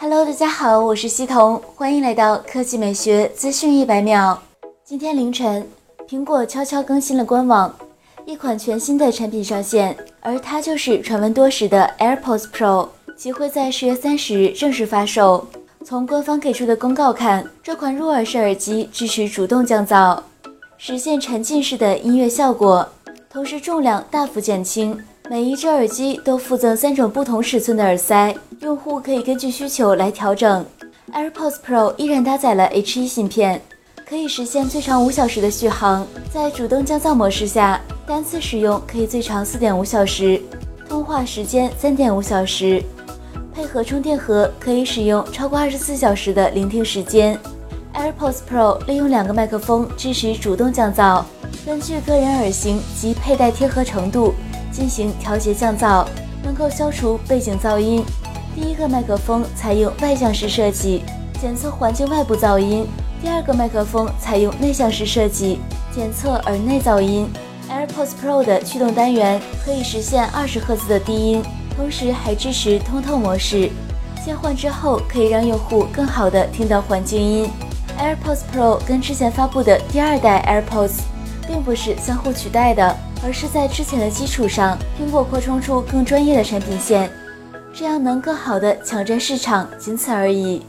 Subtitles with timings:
[0.00, 4.40] Hello，大家好，我是西彤，欢迎来到科技美学资讯一百秒。
[4.84, 5.66] 今天凌晨，
[6.08, 7.74] 苹果悄悄更新了官网，
[8.24, 15.44] 一款全新的产品上线，而它就是传闻多时的 AirPods Pro，即会在十月三十日正式发售。
[15.84, 20.20] 从官方给出的公告看，这款入耳式耳机支持主动降噪，
[20.76, 22.88] 实现沉浸式的音乐效果，
[23.28, 24.96] 同时重量大幅减轻。
[25.28, 30.64] 每一只耳机都附赠三种不同尺寸的耳塞，用户可以根据需求来调整。
[31.12, 33.62] AirPods Pro 依然搭载了 H1 芯片，
[34.04, 36.06] 可以实现最长五小时的续航。
[36.32, 40.40] 在主动降噪模式下，单次使用可以最长四点五小时，
[40.88, 42.82] 通话时间三点五小时。
[43.54, 47.38] 配合充电盒，可以使用超过二十四小时的聆听时间。
[47.94, 51.22] AirPods Pro 利用两个麦克风支持主动降噪，
[51.64, 54.34] 根据个人耳型及佩戴贴合程度。
[54.70, 56.06] 进行调节降噪，
[56.44, 58.04] 能够消除背景噪音。
[58.60, 61.04] 第一个麦克风采用外向式设计，
[61.40, 62.84] 检测环境外部噪音；
[63.22, 65.60] 第二个麦克风采用内向式设计，
[65.94, 67.30] 检测耳内噪音。
[67.70, 71.40] AirPods Pro 的驱动单元可以实现二十赫兹的低音，
[71.76, 73.70] 同时还支持通透模式。
[74.24, 77.48] 切换之后可以让用户更好的听到环境音。
[77.96, 80.98] AirPods Pro 跟之前发布的第二代 AirPods
[81.46, 82.96] 并不是相互取代的。
[83.24, 87.10] 而是在之前的基础上，苹果扩充出更专业的产品线，
[87.78, 90.62] 这样能更好的抢占市场，仅此而已。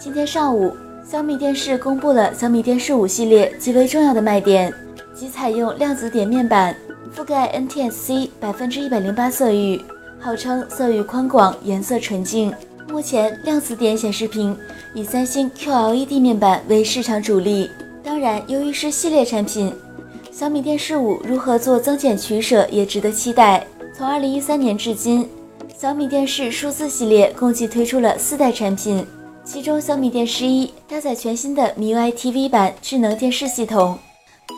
[0.00, 0.76] 今天上午，
[1.08, 4.74] 小米电视公布了小米电视五系列极为重要的卖点，
[5.14, 6.74] 即采用量子点面板，
[7.14, 9.80] 覆盖 NTSC 百分之一百零八色域，
[10.18, 12.52] 号称色域宽广，颜色纯净。
[12.88, 14.58] 目前，量子点显示屏
[14.92, 17.70] 以三星 QLED 面板为市场主力。
[18.02, 19.72] 当然，由于是系列产品。
[20.32, 23.64] 小米电视五如何做增减取舍也值得期待。
[23.96, 25.28] 从二零一三年至今，
[25.80, 29.06] 小米电视数字系列共计推出了四代产品，
[29.42, 33.98] 其中小米电视一搭载全新的 MIUI TV 版智能电视系统，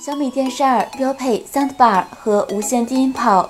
[0.04, 3.48] 小米电视二标配 Soundbar 和无线低音炮，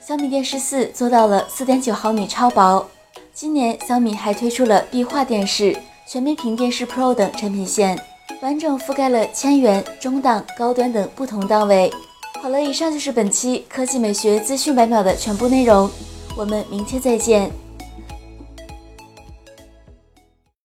[0.00, 2.88] 小米电视四做到了四点九毫米超薄。
[3.34, 5.76] 今年小米还推出了壁画电视、
[6.08, 8.00] 全面屏电视 Pro 等产品线。
[8.40, 11.92] 完整覆盖了千元、中档、高端等不同档位。
[12.40, 15.90] 好了，以上就是本期科技美学资讯百秒的全部内容，
[16.36, 17.61] 我们明天再见。